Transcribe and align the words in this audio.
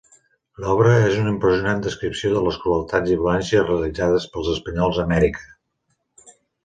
L'obra 0.61 0.93
és 1.09 1.17
una 1.23 1.29
impressionant 1.33 1.83
descripció 1.87 2.31
de 2.37 2.41
les 2.47 2.57
crueltats 2.63 3.13
i 3.17 3.17
violències 3.19 3.67
realitzades 3.69 4.29
pels 4.37 4.51
espanyols 4.55 4.99
a 5.01 5.05
Amèrica. 5.05 5.49